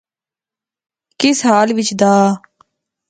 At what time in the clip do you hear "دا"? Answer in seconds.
2.01-2.13